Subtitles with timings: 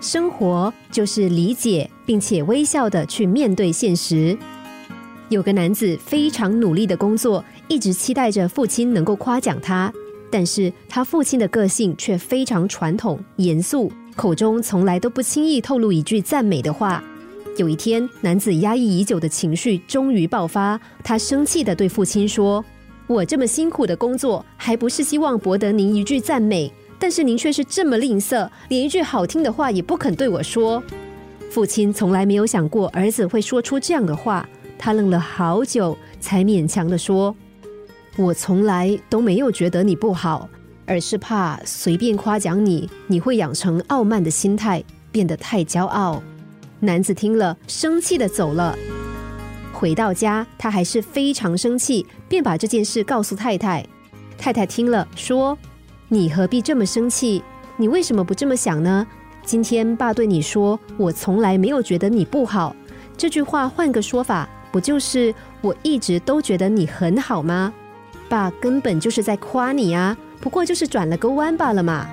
[0.00, 4.36] 生活就是理解并且微笑的去面对现实。
[5.28, 9.92] 有个男子非常努力的工作，一直期待着父亲能够夸奖他，
[10.30, 17.04] 但是他父亲的个性却非常传统、严肃，口中从来都不轻易透露一句赞美的话。
[17.56, 22.64] 有一天，男子压抑已久的情绪终于爆发，他生气的对父亲说
[23.06, 30.80] ：“我这么辛苦的工作，还不是希望博得您一句赞美？”但是您却是这么吝啬，连一句好听的话也不肯对我说。
[31.50, 34.46] 父亲从来没有想过儿子会说出这样的话，
[34.78, 37.34] 他愣了好久，才勉强的说
[38.16, 40.48] ：“我从来都没有觉得你不好，
[40.84, 46.22] 而是怕随便夸奖你，你会养成傲慢的心态，变得太骄傲。”
[46.78, 48.78] 男子听了，生气的走了。
[49.72, 53.84] 回到家，他还是非常生气，便把这件事告诉太太。
[54.36, 55.56] 太太听了，说。
[56.12, 57.40] 你何必这么生气？
[57.76, 59.06] 你为什么不这么想呢？
[59.44, 62.74] 今天爸对你说：“我从来没有觉得你不好。”
[63.16, 67.72] 这句话换个说法，不就是我一直都觉得你很好吗？
[68.28, 72.08] 爸根本就是在夸你啊，不过就是转了个弯罢了嘛。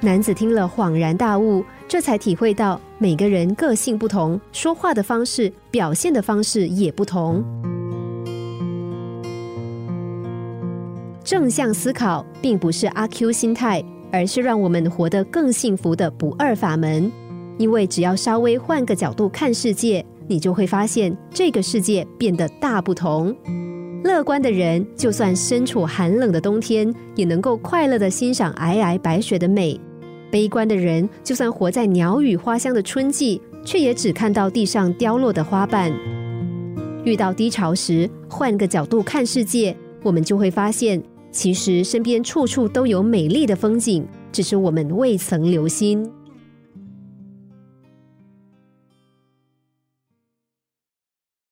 [0.00, 7.42] 男子听了恍然大悟，这才体会到每个人个性不同，说话的方式、表现的方式也不同。
[11.24, 17.10] 正向思考并不是阿 Q 心态，而是让我们活得更幸福的不二法门。
[17.56, 23.34] 因为只要稍微换个角度看世界，你就会发现这个世界变得大不同。
[24.02, 29.80] 乐观的人，就算身处寒冷的冬天，也能够快乐的欣赏皑皑白雪的美；
[30.30, 35.90] 悲观的人，就算活在鸟语花香的春季，却也只看到地上凋落的花瓣。
[37.04, 41.02] 遇到低潮时，换个角度看世界，我们就会发现。
[41.34, 46.08] 其实身边处处都有美丽的风景，只是我们未曾留心。